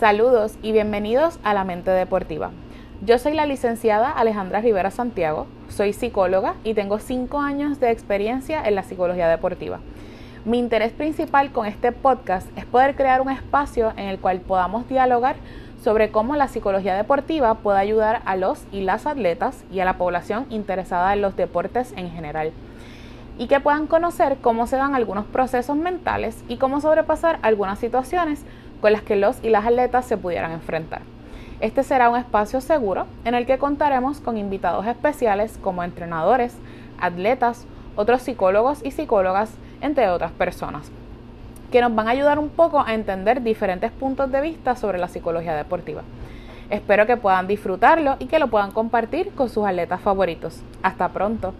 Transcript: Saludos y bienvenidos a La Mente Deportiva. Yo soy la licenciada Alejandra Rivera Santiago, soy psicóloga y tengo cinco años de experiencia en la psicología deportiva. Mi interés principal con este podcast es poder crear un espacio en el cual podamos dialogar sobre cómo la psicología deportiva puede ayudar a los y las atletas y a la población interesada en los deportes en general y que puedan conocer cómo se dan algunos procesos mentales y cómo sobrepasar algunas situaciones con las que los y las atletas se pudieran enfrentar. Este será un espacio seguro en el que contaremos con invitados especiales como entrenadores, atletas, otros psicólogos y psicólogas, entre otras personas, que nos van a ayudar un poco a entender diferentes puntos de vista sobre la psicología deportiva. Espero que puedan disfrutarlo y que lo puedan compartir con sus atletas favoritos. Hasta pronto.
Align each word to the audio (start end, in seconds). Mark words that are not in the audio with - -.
Saludos 0.00 0.56
y 0.62 0.72
bienvenidos 0.72 1.38
a 1.44 1.52
La 1.52 1.62
Mente 1.64 1.90
Deportiva. 1.90 2.52
Yo 3.02 3.18
soy 3.18 3.34
la 3.34 3.44
licenciada 3.44 4.10
Alejandra 4.10 4.62
Rivera 4.62 4.90
Santiago, 4.90 5.46
soy 5.68 5.92
psicóloga 5.92 6.54
y 6.64 6.72
tengo 6.72 6.98
cinco 6.98 7.38
años 7.38 7.80
de 7.80 7.90
experiencia 7.90 8.66
en 8.66 8.76
la 8.76 8.82
psicología 8.82 9.28
deportiva. 9.28 9.80
Mi 10.46 10.58
interés 10.58 10.92
principal 10.92 11.52
con 11.52 11.66
este 11.66 11.92
podcast 11.92 12.48
es 12.56 12.64
poder 12.64 12.96
crear 12.96 13.20
un 13.20 13.28
espacio 13.28 13.92
en 13.98 14.06
el 14.06 14.18
cual 14.18 14.40
podamos 14.40 14.88
dialogar 14.88 15.36
sobre 15.84 16.10
cómo 16.10 16.34
la 16.34 16.48
psicología 16.48 16.94
deportiva 16.94 17.56
puede 17.56 17.78
ayudar 17.78 18.22
a 18.24 18.36
los 18.36 18.64
y 18.72 18.80
las 18.80 19.06
atletas 19.06 19.64
y 19.70 19.80
a 19.80 19.84
la 19.84 19.98
población 19.98 20.46
interesada 20.48 21.12
en 21.12 21.20
los 21.20 21.36
deportes 21.36 21.92
en 21.98 22.10
general 22.10 22.52
y 23.36 23.48
que 23.48 23.60
puedan 23.60 23.86
conocer 23.86 24.38
cómo 24.40 24.66
se 24.66 24.76
dan 24.76 24.94
algunos 24.94 25.26
procesos 25.26 25.76
mentales 25.76 26.42
y 26.48 26.56
cómo 26.56 26.80
sobrepasar 26.80 27.38
algunas 27.42 27.78
situaciones 27.78 28.44
con 28.80 28.92
las 28.92 29.02
que 29.02 29.16
los 29.16 29.42
y 29.42 29.50
las 29.50 29.66
atletas 29.66 30.04
se 30.06 30.16
pudieran 30.16 30.52
enfrentar. 30.52 31.02
Este 31.60 31.82
será 31.82 32.08
un 32.08 32.16
espacio 32.16 32.60
seguro 32.60 33.06
en 33.24 33.34
el 33.34 33.46
que 33.46 33.58
contaremos 33.58 34.20
con 34.20 34.38
invitados 34.38 34.86
especiales 34.86 35.58
como 35.62 35.84
entrenadores, 35.84 36.56
atletas, 36.98 37.66
otros 37.96 38.22
psicólogos 38.22 38.84
y 38.84 38.92
psicólogas, 38.92 39.50
entre 39.82 40.08
otras 40.08 40.32
personas, 40.32 40.90
que 41.70 41.80
nos 41.80 41.94
van 41.94 42.08
a 42.08 42.12
ayudar 42.12 42.38
un 42.38 42.48
poco 42.48 42.80
a 42.80 42.94
entender 42.94 43.42
diferentes 43.42 43.90
puntos 43.90 44.32
de 44.32 44.40
vista 44.40 44.74
sobre 44.74 44.98
la 44.98 45.08
psicología 45.08 45.54
deportiva. 45.54 46.02
Espero 46.70 47.06
que 47.06 47.16
puedan 47.16 47.46
disfrutarlo 47.46 48.16
y 48.20 48.26
que 48.26 48.38
lo 48.38 48.48
puedan 48.48 48.70
compartir 48.70 49.30
con 49.32 49.48
sus 49.48 49.66
atletas 49.66 50.00
favoritos. 50.00 50.62
Hasta 50.82 51.08
pronto. 51.08 51.52